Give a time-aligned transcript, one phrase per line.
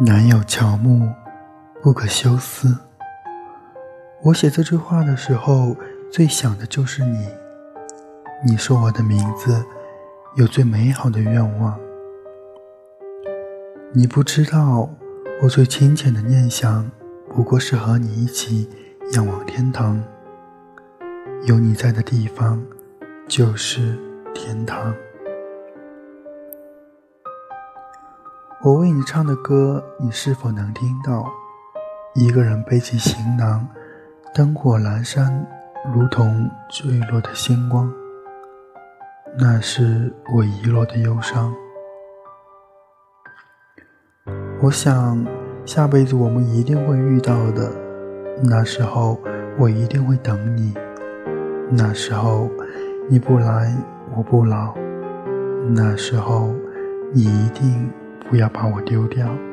[0.00, 1.12] 南有乔木，
[1.82, 2.78] 不可休思。
[4.22, 5.76] 我写这句话的时候，
[6.10, 7.28] 最想的就是你。
[8.46, 9.62] 你说我的名字，
[10.36, 11.78] 有最美好的愿望。
[13.92, 14.88] 你不知道，
[15.42, 16.90] 我最亲切的念想，
[17.28, 18.70] 不过是和你一起
[19.12, 20.02] 仰望天堂。
[21.44, 22.64] 有你在的地方，
[23.28, 23.98] 就是
[24.34, 24.94] 天堂。
[28.64, 31.28] 我为你唱的歌，你是否能听到？
[32.14, 33.66] 一个人背起行囊，
[34.32, 35.44] 灯火阑珊，
[35.92, 37.92] 如同坠落的星光。
[39.36, 41.52] 那是我遗落的忧伤。
[44.60, 45.26] 我想，
[45.66, 47.68] 下辈子我们一定会遇到的。
[48.44, 49.18] 那时候，
[49.58, 50.72] 我一定会等你。
[51.68, 52.48] 那时候，
[53.10, 53.76] 你不来，
[54.16, 54.72] 我不老。
[55.74, 56.54] 那时候，
[57.12, 57.90] 你一定。
[58.32, 59.51] 不要把我丢掉。